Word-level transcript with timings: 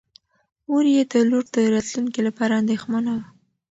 مور 0.67 0.85
یې 0.95 1.01
د 1.11 1.13
لور 1.29 1.45
د 1.55 1.57
راتلونکي 1.73 2.21
لپاره 2.27 2.53
اندېښمنه 2.61 3.11
وه. 3.17 3.25